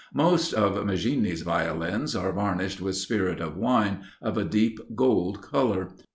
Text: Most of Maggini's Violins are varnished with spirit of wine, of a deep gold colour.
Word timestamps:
Most 0.15 0.51
of 0.55 0.83
Maggini's 0.83 1.43
Violins 1.43 2.15
are 2.15 2.31
varnished 2.33 2.81
with 2.81 2.95
spirit 2.95 3.39
of 3.39 3.55
wine, 3.55 3.99
of 4.19 4.35
a 4.35 4.43
deep 4.43 4.79
gold 4.95 5.43
colour. 5.43 5.89